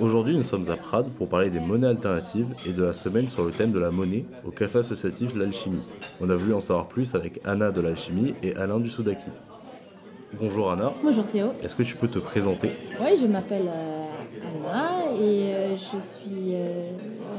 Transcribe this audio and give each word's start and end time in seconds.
Aujourd'hui, 0.00 0.36
nous 0.36 0.42
sommes 0.42 0.68
à 0.70 0.76
Prades 0.76 1.10
pour 1.12 1.28
parler 1.28 1.50
des 1.50 1.60
monnaies 1.60 1.86
alternatives 1.86 2.48
et 2.66 2.72
de 2.72 2.82
la 2.82 2.92
semaine 2.92 3.28
sur 3.28 3.44
le 3.44 3.52
thème 3.52 3.70
de 3.70 3.78
la 3.78 3.90
monnaie 3.90 4.24
au 4.44 4.50
café 4.50 4.80
associatif 4.80 5.34
L'Alchimie. 5.36 5.82
On 6.20 6.28
a 6.30 6.34
voulu 6.34 6.52
en 6.52 6.60
savoir 6.60 6.88
plus 6.88 7.14
avec 7.14 7.40
Anna 7.44 7.70
de 7.70 7.80
l'Alchimie 7.80 8.34
et 8.42 8.56
Alain 8.56 8.80
du 8.80 8.88
Soudaki. 8.88 9.30
Bonjour 10.40 10.72
Anna. 10.72 10.92
Bonjour 11.02 11.24
Théo. 11.24 11.48
Est-ce 11.62 11.76
que 11.76 11.84
tu 11.84 11.94
peux 11.94 12.08
te 12.08 12.18
présenter? 12.18 12.70
Oui, 13.00 13.16
je 13.20 13.26
m'appelle 13.26 13.68
euh, 13.68 14.06
Anna 14.68 15.12
et 15.14 15.54
euh, 15.54 15.76
je 15.76 16.00
suis 16.00 16.54
euh, 16.54 16.90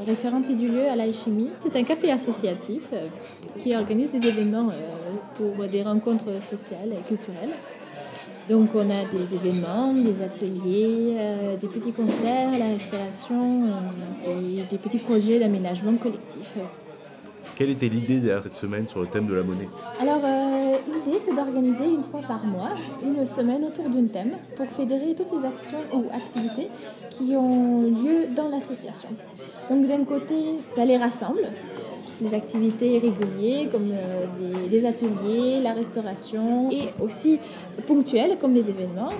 référente 0.06 0.48
du 0.56 0.68
lieu 0.68 0.88
à 0.88 0.96
l'Alchimie. 0.96 1.50
C'est 1.62 1.76
un 1.76 1.82
café 1.82 2.10
associatif 2.10 2.84
qui 3.58 3.76
organise 3.76 4.10
des 4.10 4.26
événements 4.28 4.70
pour 5.34 5.68
des 5.68 5.82
rencontres 5.82 6.42
sociales 6.42 6.92
et 6.92 7.06
culturelles. 7.06 7.52
Donc 8.48 8.70
on 8.74 8.88
a 8.90 9.04
des 9.04 9.34
événements, 9.34 9.92
des 9.92 10.22
ateliers, 10.22 11.16
euh, 11.18 11.56
des 11.56 11.66
petits 11.66 11.92
concerts, 11.92 12.56
la 12.56 12.66
restauration 12.66 13.64
euh, 13.64 14.58
et 14.60 14.62
des 14.70 14.78
petits 14.78 14.98
projets 14.98 15.40
d'aménagement 15.40 15.96
collectif. 15.96 16.56
Quelle 17.56 17.70
était 17.70 17.88
l'idée 17.88 18.18
derrière 18.18 18.42
cette 18.42 18.54
semaine 18.54 18.86
sur 18.86 19.00
le 19.00 19.08
thème 19.08 19.26
de 19.26 19.34
la 19.34 19.42
monnaie? 19.42 19.68
Alors 20.00 20.20
euh, 20.24 20.76
l'idée 20.92 21.18
c'est 21.24 21.34
d'organiser 21.34 21.86
une 21.86 22.04
fois 22.04 22.20
par 22.20 22.44
mois 22.44 22.70
une 23.02 23.26
semaine 23.26 23.64
autour 23.64 23.88
d'un 23.88 24.06
thème 24.06 24.36
pour 24.54 24.66
fédérer 24.66 25.14
toutes 25.16 25.32
les 25.32 25.44
actions 25.44 25.80
ou 25.92 26.04
activités 26.14 26.68
qui 27.10 27.34
ont 27.34 27.82
lieu 27.82 28.28
dans 28.34 28.48
l'association. 28.48 29.08
Donc 29.70 29.88
d'un 29.88 30.04
côté 30.04 30.34
ça 30.76 30.84
les 30.84 30.98
rassemble 30.98 31.50
les 32.20 32.34
activités 32.34 32.98
régulières 32.98 33.70
comme 33.70 33.90
euh, 33.92 34.68
des, 34.68 34.86
ateliers, 34.86 35.60
la 35.62 35.72
restauration 35.72 36.70
et 36.70 36.88
aussi 37.02 37.38
ponctuelles 37.86 38.36
comme 38.40 38.54
les 38.54 38.68
événements. 38.70 39.10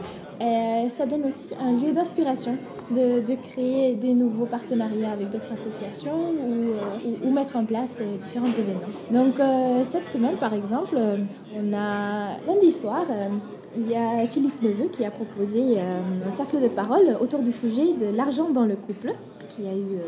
Euh, 0.43 0.89
ça 0.89 1.07
donne 1.07 1.25
aussi 1.25 1.47
un 1.61 1.73
lieu 1.73 1.93
d'inspiration 1.93 2.57
de, 2.91 3.23
créer 3.43 3.95
des 3.95 4.15
nouveaux 4.15 4.47
partenariats 4.47 5.13
avec 5.13 5.31
d'autres 5.31 5.53
associations 5.53 6.31
ou, 6.31 7.27
euh, 7.27 7.31
mettre 7.31 7.57
en 7.57 7.65
place 7.65 8.01
différents 8.23 8.47
événements. 8.47 8.81
Donc 9.11 9.41
cette 9.85 10.09
semaine 10.09 10.37
par 10.37 10.55
exemple, 10.55 10.97
on 11.55 11.73
a 11.75 12.39
lundi 12.47 12.71
soir 12.71 13.05
il 13.77 13.91
y 13.91 13.95
a 13.95 14.27
Philippe 14.27 14.63
Neveu 14.63 14.89
qui 14.89 15.05
a 15.05 15.11
proposé 15.11 15.79
un 15.79 16.33
cercle 16.33 16.63
de 16.63 16.69
parole 16.69 17.15
autour 17.21 17.41
du 17.41 17.53
sujet 17.53 17.93
de 17.93 18.07
l'argent 18.17 18.49
dans 18.49 18.65
le 18.65 18.75
couple, 18.75 19.13
qui 19.51 19.67
a 19.67 19.73
eu 19.73 20.01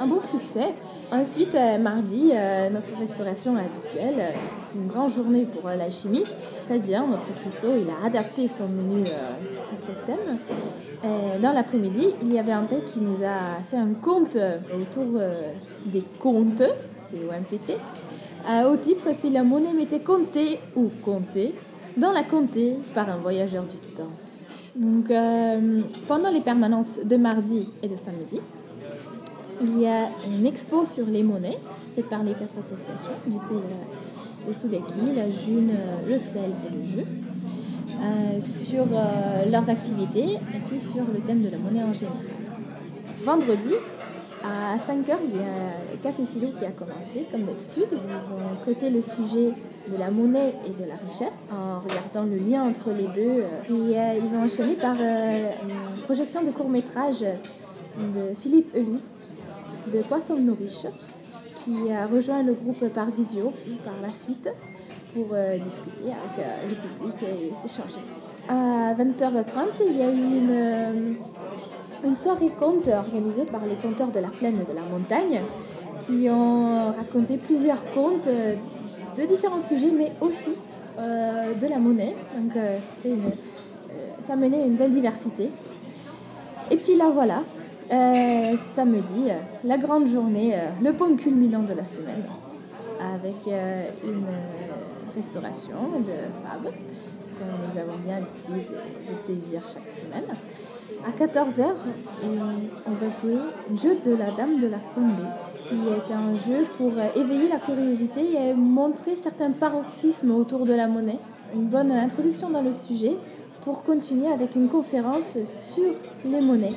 un 0.00 0.06
bon 0.06 0.22
succès. 0.22 0.74
Ensuite, 1.12 1.54
euh, 1.54 1.78
mardi, 1.78 2.30
euh, 2.32 2.70
notre 2.70 2.96
restauration 2.98 3.54
habituelle, 3.54 4.14
euh, 4.18 4.30
c'est 4.66 4.74
une 4.76 4.86
grande 4.86 5.12
journée 5.12 5.44
pour 5.44 5.68
la 5.68 5.90
chimie. 5.90 6.24
Très 6.66 6.78
bien, 6.78 7.06
notre 7.06 7.32
cuistot, 7.34 7.76
il 7.78 7.88
a 7.90 8.06
adapté 8.06 8.48
son 8.48 8.66
menu 8.66 9.04
à 9.04 9.76
ce 9.76 9.92
thème. 10.06 10.38
dans 11.42 11.52
l'après-midi, 11.52 12.14
il 12.22 12.32
y 12.32 12.38
avait 12.38 12.54
André 12.54 12.82
qui 12.84 13.00
nous 13.00 13.22
a 13.24 13.62
fait 13.62 13.76
un 13.76 13.94
conte 13.94 14.36
autour 14.78 15.20
des 15.86 16.02
comptes, 16.18 16.62
c'est 17.06 17.18
OMPT. 17.28 17.76
au 18.70 18.76
titre, 18.76 19.08
si 19.18 19.30
la 19.30 19.42
monnaie 19.42 19.72
m'était 19.72 20.00
comptée 20.00 20.60
ou 20.76 20.90
comptée, 21.04 21.54
dans 21.96 22.12
la 22.12 22.22
comté 22.22 22.76
par 22.94 23.08
un 23.08 23.16
voyageur 23.16 23.64
du 23.64 23.78
temps. 23.94 24.12
Donc, 24.76 25.10
pendant 26.06 26.30
les 26.30 26.40
permanences 26.40 27.00
de 27.02 27.16
mardi 27.16 27.68
et 27.82 27.88
de 27.88 27.96
samedi, 27.96 28.40
il 29.60 29.80
y 29.80 29.86
a 29.86 30.08
une 30.26 30.46
expo 30.46 30.84
sur 30.84 31.06
les 31.06 31.22
monnaies 31.22 31.58
faite 31.94 32.08
par 32.08 32.22
les 32.22 32.32
quatre 32.32 32.58
associations, 32.58 33.10
du 33.26 33.36
coup 33.36 33.54
le, 34.46 34.52
Soudaki, 34.52 35.12
la 35.14 35.30
June, 35.30 35.72
le 36.08 36.18
sel 36.18 36.50
et 36.66 36.74
le 36.74 36.98
jeu, 36.98 37.06
euh, 38.02 38.40
sur 38.40 38.84
euh, 38.92 39.50
leurs 39.50 39.68
activités 39.68 40.34
et 40.34 40.60
puis 40.66 40.80
sur 40.80 41.04
le 41.12 41.20
thème 41.20 41.42
de 41.42 41.50
la 41.50 41.58
monnaie 41.58 41.82
en 41.82 41.92
général. 41.92 42.16
Vendredi, 43.24 43.74
à 44.42 44.76
5h, 44.78 45.16
il 45.28 45.36
y 45.36 45.40
a 45.40 45.92
le 45.92 45.98
Café 46.02 46.24
Philo 46.24 46.48
qui 46.58 46.64
a 46.64 46.70
commencé, 46.70 47.26
comme 47.30 47.42
d'habitude. 47.42 47.88
Ils 47.92 48.32
ont 48.32 48.58
traité 48.58 48.88
le 48.88 49.02
sujet 49.02 49.52
de 49.90 49.96
la 49.98 50.10
monnaie 50.10 50.54
et 50.64 50.82
de 50.82 50.88
la 50.88 50.94
richesse 50.96 51.46
en 51.52 51.80
regardant 51.80 52.24
le 52.24 52.38
lien 52.38 52.62
entre 52.62 52.90
les 52.90 53.08
deux. 53.08 53.42
Et 53.42 53.98
euh, 53.98 54.18
ils 54.24 54.34
ont 54.34 54.44
enchaîné 54.44 54.76
par 54.76 54.94
une 54.94 56.02
projection 56.04 56.42
de 56.42 56.50
court 56.50 56.70
métrage 56.70 57.20
de 57.20 58.34
Philippe 58.40 58.74
Eulust 58.74 59.26
de 59.92 60.02
Quoi 60.02 60.20
sommes-nous 60.20 60.54
riches 60.54 60.86
qui 61.64 61.92
a 61.92 62.06
rejoint 62.06 62.42
le 62.42 62.54
groupe 62.54 62.88
par 62.88 63.10
visio 63.10 63.52
par 63.84 63.94
la 64.02 64.12
suite 64.12 64.48
pour 65.14 65.26
euh, 65.32 65.58
discuter 65.58 66.04
avec 66.04 66.38
euh, 66.38 66.68
le 66.68 66.74
public 66.74 67.22
et 67.22 67.54
s'échanger. 67.54 68.00
À 68.48 68.94
20h30, 68.94 69.82
il 69.86 69.98
y 69.98 70.02
a 70.02 70.10
eu 70.10 70.38
une, 70.38 70.50
euh, 70.50 71.12
une 72.04 72.14
soirée 72.14 72.50
conte 72.58 72.88
organisée 72.88 73.44
par 73.44 73.66
les 73.66 73.74
conteurs 73.74 74.10
de 74.10 74.20
la 74.20 74.28
plaine 74.28 74.56
de 74.56 74.74
la 74.74 74.82
montagne 74.82 75.42
qui 76.00 76.28
ont 76.30 76.92
raconté 76.92 77.36
plusieurs 77.36 77.90
contes 77.90 78.28
de 78.28 79.26
différents 79.26 79.60
sujets, 79.60 79.92
mais 79.96 80.12
aussi 80.20 80.52
de 80.96 81.66
la 81.68 81.78
monnaie. 81.78 82.16
Donc 82.34 82.56
ça 84.20 84.34
menait 84.34 84.66
une 84.66 84.76
belle 84.76 84.92
diversité. 84.92 85.50
Et 86.70 86.76
puis 86.76 86.96
là 86.96 87.10
voilà, 87.12 87.42
euh, 87.92 88.56
samedi, 88.74 89.30
euh, 89.30 89.40
la 89.64 89.76
grande 89.76 90.06
journée, 90.06 90.54
euh, 90.54 90.68
le 90.80 90.92
point 90.92 91.16
culminant 91.16 91.64
de 91.64 91.72
la 91.72 91.84
semaine, 91.84 92.22
avec 93.00 93.46
une 94.04 94.26
restauration 95.14 95.98
de 95.98 96.12
Fab, 96.44 96.62
comme 96.62 97.48
nous 97.48 97.80
avons 97.80 97.98
bien 98.04 98.20
l'habitude 98.20 98.72
et 98.76 99.10
le 99.10 99.16
plaisir 99.24 99.62
chaque 99.66 99.88
semaine. 99.88 100.26
À 101.04 101.10
14h, 101.10 101.64
on 102.22 102.90
va 102.90 103.08
jouer 103.20 103.40
le 103.70 103.76
jeu 103.76 103.96
de 104.04 104.14
la 104.14 104.30
Dame 104.32 104.60
de 104.60 104.68
la 104.68 104.78
Condé, 104.94 105.22
qui 105.56 105.74
est 105.74 106.14
un 106.14 106.36
jeu 106.36 106.66
pour 106.76 106.92
éveiller 107.16 107.48
la 107.48 107.58
curiosité 107.58 108.34
et 108.34 108.54
montrer 108.54 109.16
certains 109.16 109.50
paroxysmes 109.50 110.32
autour 110.32 110.66
de 110.66 110.74
la 110.74 110.86
monnaie. 110.86 111.18
Une 111.54 111.66
bonne 111.66 111.90
introduction 111.90 112.50
dans 112.50 112.62
le 112.62 112.72
sujet 112.72 113.16
pour 113.62 113.82
continuer 113.82 114.28
avec 114.28 114.54
une 114.54 114.68
conférence 114.68 115.38
sur 115.46 115.94
les 116.24 116.40
monnaies 116.42 116.76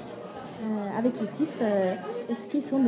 euh, 0.63 0.97
avec 0.97 1.19
le 1.19 1.27
titre 1.27 1.57
euh, 1.61 1.95
Est-ce 2.29 2.47
qu'ils 2.47 2.61
sont 2.61 2.81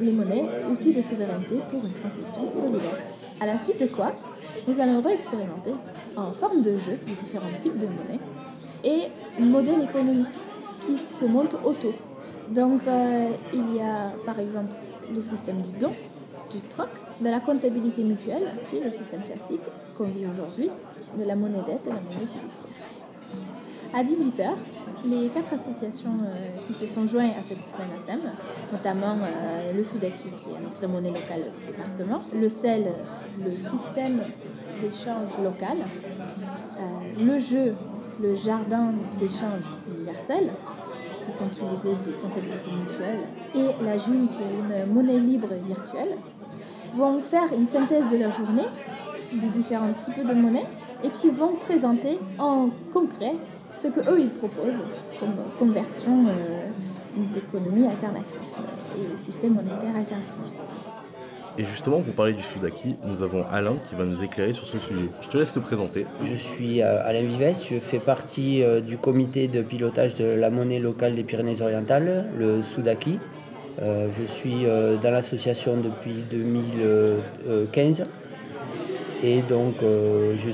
les 0.00 0.12
monnaies, 0.12 0.48
outils 0.70 0.92
de 0.92 1.00
souveraineté 1.00 1.60
pour 1.70 1.84
une 1.84 1.92
transition 1.92 2.46
solidaire? 2.46 2.98
À 3.40 3.46
la 3.46 3.58
suite 3.58 3.80
de 3.80 3.86
quoi, 3.86 4.12
nous 4.68 4.80
allons 4.80 5.00
réexpérimenter 5.00 5.72
en 6.16 6.32
forme 6.32 6.62
de 6.62 6.76
jeu 6.76 6.98
les 7.06 7.14
différents 7.14 7.58
types 7.60 7.78
de 7.78 7.86
monnaies 7.86 8.20
et 8.84 9.08
modèles 9.40 9.82
économiques 9.82 10.40
qui 10.80 10.98
se 10.98 11.24
montent 11.24 11.56
autour. 11.64 11.94
Donc 12.50 12.82
euh, 12.86 13.30
il 13.52 13.76
y 13.76 13.80
a 13.80 14.12
par 14.26 14.38
exemple 14.38 14.74
le 15.12 15.20
système 15.20 15.62
du 15.62 15.72
don, 15.78 15.92
du 16.50 16.60
troc, 16.60 16.90
de 17.20 17.28
la 17.28 17.40
comptabilité 17.40 18.04
mutuelle, 18.04 18.54
puis 18.68 18.80
le 18.80 18.90
système 18.90 19.22
classique 19.22 19.62
qu'on 19.96 20.08
vit 20.08 20.26
aujourd'hui, 20.26 20.70
de 21.16 21.24
la 21.24 21.36
monnaie 21.36 21.62
dette 21.66 21.86
et 21.86 21.90
la 21.90 22.00
monnaie 22.00 22.26
fiduciaire. 22.26 22.70
À 23.94 24.02
18h, 24.02 24.56
les 25.04 25.28
quatre 25.28 25.52
associations 25.52 26.16
euh, 26.22 26.60
qui 26.66 26.74
se 26.74 26.86
sont 26.86 27.06
jointes 27.06 27.32
à 27.38 27.42
cette 27.42 27.62
semaine 27.62 27.88
à 27.92 28.06
thème, 28.06 28.32
notamment 28.72 29.16
euh, 29.22 29.72
le 29.72 29.82
Soudaki, 29.82 30.30
qui 30.30 30.50
est 30.50 30.62
notre 30.62 30.86
monnaie 30.86 31.10
locale 31.10 31.44
du 31.52 31.66
département, 31.66 32.22
le 32.34 32.48
CEL, 32.48 32.86
le 33.42 33.50
système 33.50 34.20
d'échange 34.80 35.30
local, 35.42 35.78
euh, 35.78 37.24
le 37.24 37.38
jeu, 37.38 37.74
le 38.20 38.34
jardin 38.34 38.92
d'échange 39.18 39.64
universel, 39.94 40.50
qui 41.26 41.32
sont 41.32 41.46
tous 41.46 41.64
les 41.64 41.76
deux 41.82 41.96
des 42.04 42.16
comptabilités 42.18 42.70
mutuelles, 42.70 43.24
et 43.54 43.84
la 43.84 43.98
JUN, 43.98 44.28
qui 44.30 44.38
est 44.40 44.84
une 44.84 44.92
monnaie 44.92 45.18
libre 45.18 45.48
virtuelle, 45.64 46.16
vont 46.96 47.20
faire 47.20 47.52
une 47.52 47.66
synthèse 47.66 48.10
de 48.10 48.16
leur 48.16 48.30
journée, 48.30 48.66
des 49.32 49.48
différents 49.48 49.92
types 50.04 50.24
de 50.24 50.34
monnaies, 50.34 50.66
et 51.02 51.08
puis 51.08 51.28
vont 51.30 51.56
présenter 51.56 52.18
en 52.38 52.70
concret 52.92 53.34
ce 53.74 53.88
que 53.88 54.00
eux 54.00 54.20
ils 54.20 54.30
proposent 54.30 54.82
comme 55.18 55.34
conversion 55.58 56.26
euh, 56.26 56.68
d'économie 57.32 57.86
alternative 57.86 58.40
et 58.96 59.16
système 59.16 59.54
monétaire 59.54 59.94
alternatif. 59.96 60.42
Et 61.56 61.64
justement, 61.64 62.00
pour 62.00 62.14
parler 62.14 62.32
du 62.32 62.42
Soudaki, 62.42 62.96
nous 63.04 63.22
avons 63.22 63.44
Alain 63.52 63.76
qui 63.88 63.94
va 63.94 64.04
nous 64.04 64.24
éclairer 64.24 64.52
sur 64.52 64.66
ce 64.66 64.80
sujet. 64.80 65.08
Je 65.20 65.28
te 65.28 65.38
laisse 65.38 65.52
te 65.52 65.60
présenter. 65.60 66.04
Je 66.22 66.34
suis 66.34 66.82
euh, 66.82 67.06
Alain 67.06 67.22
Vives, 67.22 67.62
je 67.70 67.78
fais 67.78 68.00
partie 68.00 68.62
euh, 68.62 68.80
du 68.80 68.96
comité 68.96 69.46
de 69.46 69.62
pilotage 69.62 70.16
de 70.16 70.24
la 70.24 70.50
monnaie 70.50 70.80
locale 70.80 71.14
des 71.14 71.22
Pyrénées-Orientales, 71.22 72.26
le 72.36 72.62
Soudaki. 72.62 73.18
je 73.80 74.24
suis 74.24 74.66
dans 75.02 75.10
l'association 75.10 75.76
depuis 75.76 76.14
2015 76.30 78.04
et 79.24 79.40
donc, 79.40 79.82
euh, 79.82 80.36
je, 80.36 80.50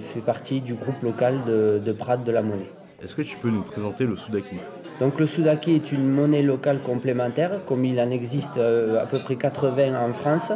fais 0.00 0.20
partie 0.20 0.60
du 0.60 0.74
groupe 0.74 1.00
local 1.02 1.38
de, 1.46 1.80
de 1.84 1.92
Prades 1.92 2.24
de 2.24 2.32
la 2.32 2.42
Monnaie. 2.42 2.70
Est-ce 3.00 3.14
que 3.14 3.22
tu 3.22 3.36
peux 3.36 3.50
nous 3.50 3.62
présenter 3.62 4.04
le 4.04 4.16
Soudaki? 4.16 4.56
Donc, 4.98 5.20
le 5.20 5.28
Soudaki 5.28 5.76
est 5.76 5.92
une 5.92 6.08
monnaie 6.08 6.42
locale 6.42 6.80
complémentaire, 6.82 7.60
comme 7.66 7.84
il 7.84 8.00
en 8.00 8.10
existe 8.10 8.56
euh, 8.56 9.00
à 9.00 9.06
peu 9.06 9.18
près 9.18 9.36
80 9.36 9.94
en 9.96 10.12
France. 10.12 10.50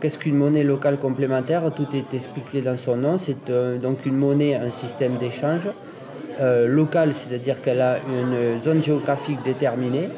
Qu'est-ce 0.00 0.18
qu'une 0.18 0.36
monnaie 0.36 0.62
locale 0.62 0.98
complémentaire? 1.00 1.68
Tout 1.74 1.88
est 1.94 2.14
expliqué 2.14 2.62
dans 2.62 2.76
son 2.76 2.96
nom. 2.96 3.18
C'est 3.18 3.50
euh, 3.50 3.78
donc 3.78 4.06
une 4.06 4.16
monnaie, 4.16 4.54
un 4.54 4.70
système 4.70 5.18
d'échange 5.18 5.68
euh, 6.40 6.68
locale, 6.68 7.12
c'est-à-dire 7.12 7.60
qu'elle 7.60 7.80
a 7.80 7.98
une 7.98 8.62
zone 8.62 8.84
géographique 8.84 9.42
déterminée. 9.44 10.10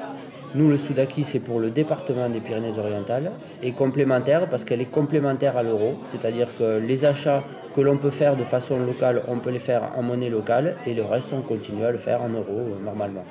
Nous, 0.55 0.69
le 0.69 0.77
Soudaki, 0.77 1.25
c'est 1.25 1.41
pour 1.41 1.59
le 1.59 1.71
département 1.71 2.29
des 2.29 2.39
Pyrénées-Orientales. 2.39 3.33
Et 3.63 3.73
complémentaire, 3.73 4.49
parce 4.49 4.65
qu'elle 4.65 4.81
est 4.81 4.91
complémentaire 4.91 5.57
à 5.57 5.65
l'euro, 5.65 5.95
c'est-à-dire 6.13 6.47
que 6.57 6.79
les 6.79 7.05
achats 7.05 7.43
que 7.75 7.81
l'on 7.81 7.97
peut 7.97 8.11
faire 8.11 8.37
de 8.37 8.45
façon 8.45 8.79
locale, 8.79 9.23
on 9.27 9.39
peut 9.39 9.51
les 9.51 9.59
faire 9.59 9.91
en 9.97 10.03
monnaie 10.03 10.31
locale, 10.31 10.77
et 10.87 10.95
le 10.95 11.03
reste, 11.03 11.31
on 11.33 11.43
continue 11.43 11.85
à 11.85 11.91
le 11.91 11.99
faire 11.99 12.23
en 12.23 12.29
euros 12.29 12.47
euh, 12.49 12.85
normalement. 12.85 13.25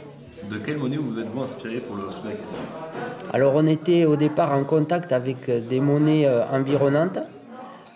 De 0.50 0.58
quelle 0.58 0.78
monnaie 0.78 0.98
vous 0.98 1.18
êtes-vous 1.18 1.42
inspiré 1.42 1.78
pour 1.78 1.96
le 1.96 2.10
Soudaki? 2.12 2.44
Alors, 3.32 3.54
on 3.56 3.68
était 3.68 4.04
au 4.04 4.18
départ 4.18 4.52
en 4.52 4.66
contact 4.66 5.14
avec 5.14 5.50
des 5.70 5.80
monnaies 5.80 6.26
euh, 6.28 6.44
environnantes. 6.52 7.20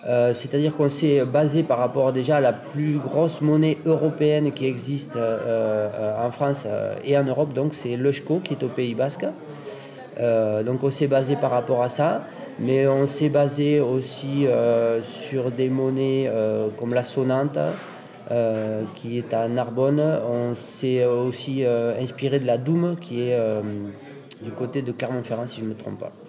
Euh, 0.08 0.34
c'est-à-dire 0.34 0.76
qu'on 0.76 0.88
s'est 0.88 1.26
basé 1.26 1.64
par 1.64 1.80
rapport 1.80 2.14
déjà 2.14 2.38
à 2.38 2.42
la 2.42 2.54
plus 2.54 2.98
grosse 2.98 3.42
monnaie 3.42 3.78
européenne 3.86 4.54
qui 4.54 4.66
existe 4.66 5.18
euh, 5.18 5.90
euh, 5.94 6.26
en 6.26 6.32
France 6.32 6.66
et 7.04 7.18
en 7.18 7.26
Europe, 7.26 7.54
donc 7.54 7.74
c'est 7.74 7.98
l'Eusko 7.98 8.40
qui 8.42 8.54
est 8.54 8.64
au 8.64 8.70
Pays 8.70 8.96
Basque. 8.96 9.26
donc 10.66 10.84
on 10.84 10.90
s'est 10.90 11.08
basé 11.08 11.36
par 11.36 11.52
rapport 11.52 11.84
à 11.84 11.90
ça, 11.90 12.24
mais 12.60 12.88
on 12.88 13.06
s'est 13.06 13.30
basé 13.30 13.80
aussi 13.80 14.48
sur 15.04 15.52
des 15.52 15.70
monnaies 15.70 16.32
comme 16.80 16.94
la 16.94 17.04
Sonante, 17.04 17.60
qui 18.96 19.20
est 19.20 19.34
à 19.34 19.48
Narbonne. 19.48 20.02
On 20.02 20.56
s'est 20.56 21.06
aussi 21.06 21.64
inspiré 22.02 22.40
de 22.40 22.48
la 22.48 22.58
Doum, 22.58 22.96
qui 23.00 23.30
est 23.30 23.38
du 24.42 24.52
côté 24.52 24.82
de 24.82 24.92
Clermont-Ferrand, 24.92 25.48
si 25.48 25.60
je 25.60 25.66
ne 25.66 25.70
me 25.70 25.76
trompe 25.76 26.00
pas. 26.00 26.27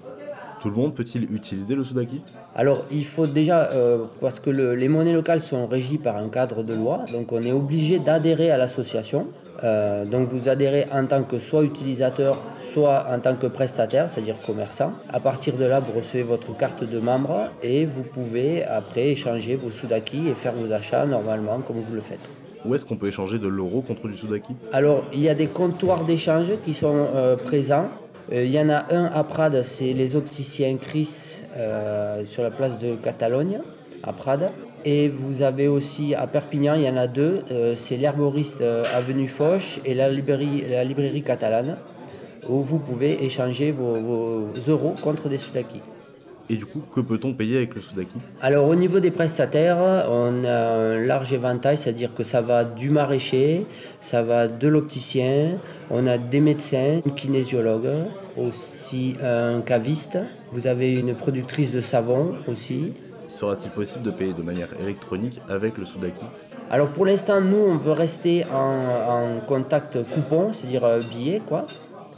Tout 0.60 0.70
le 0.70 0.74
monde 0.74 0.94
peut-il 0.94 1.32
utiliser 1.32 1.74
le 1.74 1.84
Sudaki 1.84 2.20
Alors, 2.56 2.84
il 2.90 3.04
faut 3.04 3.26
déjà, 3.26 3.70
euh, 3.70 4.04
parce 4.20 4.40
que 4.40 4.50
les 4.50 4.88
monnaies 4.88 5.12
locales 5.12 5.40
sont 5.40 5.66
régies 5.66 5.98
par 5.98 6.16
un 6.16 6.28
cadre 6.28 6.62
de 6.64 6.74
loi, 6.74 7.04
donc 7.12 7.30
on 7.32 7.42
est 7.42 7.52
obligé 7.52 7.98
d'adhérer 8.00 8.50
à 8.50 8.56
l'association. 8.56 9.26
Euh, 9.64 10.04
donc 10.04 10.28
vous 10.28 10.48
adhérez 10.48 10.86
en 10.92 11.06
tant 11.06 11.24
que 11.24 11.38
soit 11.38 11.64
utilisateur, 11.64 12.40
soit 12.72 13.06
en 13.10 13.18
tant 13.18 13.34
que 13.34 13.46
prestataire, 13.46 14.08
c'est-à-dire 14.10 14.36
commerçant. 14.44 14.92
À 15.12 15.20
partir 15.20 15.56
de 15.56 15.64
là, 15.64 15.80
vous 15.80 15.92
recevez 15.92 16.22
votre 16.22 16.56
carte 16.56 16.84
de 16.84 16.98
membre 16.98 17.50
et 17.62 17.84
vous 17.86 18.02
pouvez 18.02 18.64
après 18.64 19.08
échanger 19.08 19.56
vos 19.56 19.70
Sudaki 19.70 20.28
et 20.28 20.34
faire 20.34 20.54
vos 20.54 20.72
achats 20.72 21.06
normalement 21.06 21.60
comme 21.60 21.80
vous 21.80 21.94
le 21.94 22.00
faites. 22.00 22.20
Où 22.64 22.74
est-ce 22.74 22.84
qu'on 22.84 22.96
peut 22.96 23.08
échanger 23.08 23.38
de 23.38 23.48
l'euro 23.48 23.82
contre 23.82 24.08
du 24.08 24.16
Sudaki 24.16 24.54
Alors, 24.72 25.04
il 25.12 25.20
y 25.20 25.28
a 25.28 25.34
des 25.34 25.46
comptoirs 25.46 26.04
d'échange 26.04 26.48
qui 26.64 26.74
sont 26.74 27.06
euh, 27.14 27.36
présents. 27.36 27.88
Euh, 28.32 28.44
il 28.44 28.50
y 28.50 28.60
en 28.60 28.68
a 28.68 28.84
un 28.94 29.06
à 29.06 29.24
Prades, 29.24 29.62
c'est 29.62 29.94
les 29.94 30.14
opticiens 30.14 30.76
Chris 30.76 31.36
euh, 31.56 32.24
sur 32.26 32.42
la 32.42 32.50
place 32.50 32.78
de 32.78 32.94
Catalogne, 32.94 33.60
à 34.02 34.12
Prades. 34.12 34.50
Et 34.84 35.08
vous 35.08 35.42
avez 35.42 35.66
aussi 35.66 36.14
à 36.14 36.26
Perpignan, 36.26 36.74
il 36.74 36.82
y 36.82 36.88
en 36.88 36.96
a 36.96 37.06
deux, 37.06 37.42
euh, 37.50 37.74
c'est 37.74 37.96
l'herboriste 37.96 38.62
avenue 38.94 39.28
Foch 39.28 39.80
et 39.84 39.94
la 39.94 40.08
librairie, 40.08 40.64
la 40.68 40.84
librairie 40.84 41.22
catalane, 41.22 41.76
où 42.48 42.60
vous 42.60 42.78
pouvez 42.78 43.24
échanger 43.24 43.72
vos, 43.72 43.94
vos 43.94 44.48
euros 44.68 44.94
contre 45.02 45.28
des 45.28 45.38
sudaki. 45.38 45.80
Et 46.50 46.56
du 46.56 46.64
coup, 46.64 46.80
que 46.94 47.00
peut-on 47.00 47.34
payer 47.34 47.58
avec 47.58 47.74
le 47.74 47.80
Sudaki 47.82 48.16
Alors 48.40 48.68
au 48.68 48.74
niveau 48.74 49.00
des 49.00 49.10
prestataires, 49.10 50.06
on 50.08 50.44
a 50.44 50.50
un 50.50 50.98
large 50.98 51.32
éventail, 51.32 51.76
c'est-à-dire 51.76 52.14
que 52.14 52.22
ça 52.22 52.40
va 52.40 52.64
du 52.64 52.88
maraîcher, 52.88 53.66
ça 54.00 54.22
va 54.22 54.48
de 54.48 54.68
l'opticien, 54.68 55.58
on 55.90 56.06
a 56.06 56.16
des 56.16 56.40
médecins, 56.40 57.00
un 57.06 57.10
kinésiologue, 57.10 57.90
aussi 58.36 59.16
un 59.22 59.60
caviste. 59.60 60.18
Vous 60.52 60.66
avez 60.66 60.94
une 60.94 61.14
productrice 61.14 61.70
de 61.70 61.82
savon 61.82 62.36
aussi. 62.46 62.92
Sera-t-il 63.28 63.70
possible 63.70 64.04
de 64.04 64.10
payer 64.10 64.32
de 64.32 64.42
manière 64.42 64.68
électronique 64.80 65.40
avec 65.48 65.76
le 65.76 65.84
Sudaki 65.84 66.24
alors 66.70 66.88
pour 66.88 67.06
l'instant, 67.06 67.40
nous, 67.40 67.56
on 67.56 67.76
veut 67.76 67.92
rester 67.92 68.44
en, 68.54 69.40
contact 69.46 70.02
coupon, 70.12 70.52
c'est-à-dire 70.52 70.84
euh, 70.84 71.00
billet, 71.00 71.40
quoi. 71.46 71.64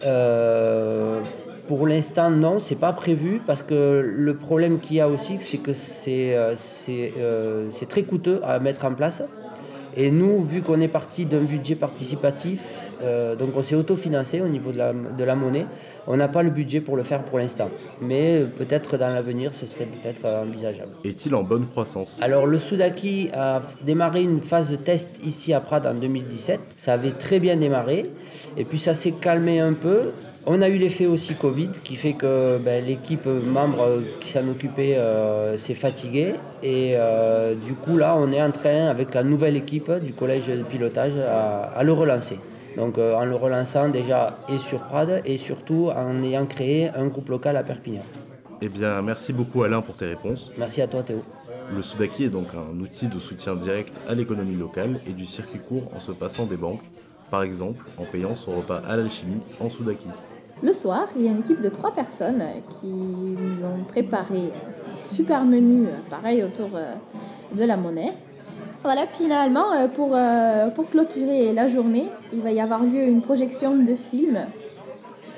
Euh, 0.04 1.20
pour 1.70 1.86
l'instant, 1.86 2.30
non, 2.30 2.58
c'est 2.58 2.74
pas 2.74 2.92
prévu 2.92 3.40
parce 3.46 3.62
que 3.62 4.04
le 4.04 4.34
problème 4.34 4.80
qu'il 4.80 4.96
y 4.96 5.00
a 5.00 5.08
aussi, 5.08 5.36
c'est 5.38 5.58
que 5.58 5.72
c'est 5.72 6.36
euh, 6.36 6.56
euh, 6.88 7.70
très 7.88 8.02
coûteux 8.02 8.40
à 8.42 8.58
mettre 8.58 8.84
en 8.86 8.92
place. 8.92 9.22
Et 9.96 10.10
nous, 10.10 10.42
vu 10.42 10.62
qu'on 10.62 10.80
est 10.80 10.88
parti 10.88 11.26
d'un 11.26 11.42
budget 11.42 11.76
participatif, 11.76 12.60
euh, 13.04 13.36
donc 13.36 13.50
on 13.54 13.62
s'est 13.62 13.76
autofinancé 13.76 14.40
au 14.40 14.48
niveau 14.48 14.72
de 14.72 14.78
la, 14.78 14.92
de 14.92 15.22
la 15.22 15.36
monnaie, 15.36 15.66
on 16.08 16.16
n'a 16.16 16.26
pas 16.26 16.42
le 16.42 16.50
budget 16.50 16.80
pour 16.80 16.96
le 16.96 17.04
faire 17.04 17.22
pour 17.22 17.38
l'instant. 17.38 17.70
Mais 18.00 18.44
peut-être 18.56 18.98
dans 18.98 19.06
l'avenir, 19.06 19.54
ce 19.54 19.64
serait 19.64 19.86
peut-être 19.86 20.26
envisageable. 20.26 20.90
Est-il 21.04 21.36
en 21.36 21.44
bonne 21.44 21.68
croissance? 21.68 22.18
Alors 22.20 22.48
le 22.48 22.58
Soudaki 22.58 23.30
a 23.32 23.62
démarré 23.86 24.24
une 24.24 24.40
phase 24.40 24.72
de 24.72 24.76
test 24.76 25.10
ici 25.24 25.52
à 25.52 25.60
Prades 25.60 25.86
en 25.86 25.94
2017. 25.94 26.58
Ça 26.76 26.94
avait 26.94 27.12
très 27.12 27.38
bien 27.38 27.56
démarré. 27.56 28.06
Et 28.56 28.64
puis 28.64 28.80
ça 28.80 28.92
s'est 28.92 29.12
calmé 29.12 29.60
un 29.60 29.74
peu. 29.74 30.10
On 30.46 30.62
a 30.62 30.68
eu 30.70 30.78
l'effet 30.78 31.06
aussi 31.06 31.34
Covid 31.34 31.70
qui 31.84 31.96
fait 31.96 32.14
que 32.14 32.58
ben, 32.58 32.82
l'équipe 32.84 33.26
membre 33.26 34.02
qui 34.20 34.30
s'en 34.30 34.48
occupait 34.48 34.96
euh, 34.96 35.58
s'est 35.58 35.74
fatiguée. 35.74 36.34
Et 36.62 36.94
euh, 36.96 37.54
du 37.54 37.74
coup, 37.74 37.98
là, 37.98 38.16
on 38.16 38.32
est 38.32 38.42
en 38.42 38.50
train, 38.50 38.86
avec 38.86 39.14
la 39.14 39.22
nouvelle 39.22 39.56
équipe 39.56 39.92
du 40.02 40.14
collège 40.14 40.46
de 40.46 40.62
pilotage, 40.62 41.12
à, 41.16 41.82
le 41.82 41.92
relancer. 41.92 42.38
Donc 42.76 42.96
euh, 42.98 43.14
en 43.14 43.24
le 43.24 43.34
relançant 43.34 43.88
déjà 43.88 44.38
et 44.48 44.58
sur 44.58 44.78
Prades 44.78 45.22
et 45.24 45.36
surtout 45.36 45.90
en 45.94 46.22
ayant 46.22 46.46
créé 46.46 46.88
un 46.88 47.08
groupe 47.08 47.28
local 47.28 47.56
à 47.56 47.62
Perpignan. 47.62 48.02
Eh 48.62 48.68
bien, 48.68 49.02
merci 49.02 49.32
beaucoup 49.32 49.64
Alain 49.64 49.82
pour 49.82 49.96
tes 49.96 50.06
réponses. 50.06 50.50
Merci 50.56 50.80
à 50.80 50.86
toi 50.86 51.02
Théo. 51.02 51.22
Le 51.74 51.82
Soudaki 51.82 52.24
est 52.24 52.30
donc 52.30 52.48
un 52.54 52.78
outil 52.78 53.08
de 53.08 53.18
soutien 53.18 53.56
direct 53.56 54.00
à 54.08 54.14
l'économie 54.14 54.56
locale 54.56 55.00
et 55.06 55.12
du 55.12 55.26
circuit 55.26 55.58
court 55.58 55.90
en 55.94 56.00
se 56.00 56.12
passant 56.12 56.46
des 56.46 56.56
banques, 56.56 56.82
par 57.30 57.42
exemple 57.42 57.84
en 57.98 58.04
payant 58.04 58.36
son 58.36 58.52
repas 58.56 58.82
à 58.88 58.96
l'alchimie 58.96 59.40
en 59.58 59.68
Soudaki. 59.68 60.06
Le 60.62 60.74
soir, 60.74 61.08
il 61.16 61.24
y 61.24 61.28
a 61.28 61.30
une 61.30 61.40
équipe 61.40 61.62
de 61.62 61.70
trois 61.70 61.92
personnes 61.92 62.42
qui 62.80 62.86
nous 62.86 63.64
ont 63.64 63.82
préparé 63.88 64.52
un 64.92 64.96
super 64.96 65.44
menu, 65.44 65.86
pareil, 66.10 66.42
autour 66.42 66.68
euh, 66.74 66.92
de 67.54 67.64
la 67.64 67.78
monnaie. 67.78 68.12
Voilà, 68.82 69.06
finalement, 69.06 69.72
euh, 69.72 69.88
pour, 69.88 70.10
euh, 70.14 70.68
pour 70.68 70.90
clôturer 70.90 71.54
la 71.54 71.66
journée, 71.66 72.08
il 72.32 72.42
va 72.42 72.50
y 72.50 72.60
avoir 72.60 72.82
lieu 72.82 73.04
une 73.04 73.22
projection 73.22 73.76
de 73.76 73.94
film. 73.94 74.38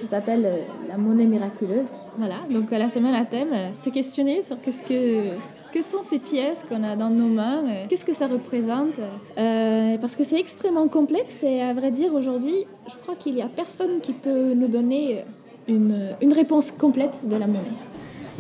Ça 0.01 0.09
s'appelle 0.09 0.49
La 0.89 0.97
monnaie 0.97 1.27
miraculeuse. 1.27 1.99
Voilà, 2.19 2.37
donc 2.51 2.73
la 2.73 2.89
semaine 2.89 3.15
à 3.15 3.25
thème, 3.25 3.73
se 3.73 3.91
questionner 3.91 4.43
sur 4.43 4.61
qu'est-ce 4.61 4.83
que 4.83 5.37
que 5.73 5.83
sont 5.83 6.03
ces 6.03 6.19
pièces 6.19 6.65
qu'on 6.69 6.83
a 6.83 6.97
dans 6.97 7.11
nos 7.11 7.29
mains 7.29 7.65
Qu'est-ce 7.89 8.05
que 8.05 8.15
ça 8.15 8.27
représente? 8.27 8.95
Euh, 9.39 9.97
Parce 9.99 10.17
que 10.17 10.25
c'est 10.25 10.39
extrêmement 10.39 10.89
complexe 10.89 11.43
et 11.43 11.61
à 11.61 11.73
vrai 11.73 11.91
dire, 11.91 12.15
aujourd'hui, 12.15 12.67
je 12.89 12.97
crois 12.97 13.15
qu'il 13.17 13.35
n'y 13.35 13.43
a 13.43 13.49
personne 13.49 14.01
qui 14.01 14.13
peut 14.13 14.55
nous 14.55 14.69
donner 14.69 15.25
une, 15.69 16.15
une 16.21 16.33
réponse 16.33 16.71
complète 16.73 17.21
de 17.27 17.37
la 17.37 17.47
monnaie. 17.47 17.61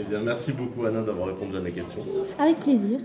Eh 0.00 0.04
bien, 0.04 0.20
merci 0.20 0.52
beaucoup 0.52 0.84
Anna 0.86 1.02
d'avoir 1.02 1.28
répondu 1.28 1.56
à 1.56 1.60
mes 1.60 1.70
questions. 1.72 2.02
Avec 2.38 2.60
plaisir. 2.60 2.98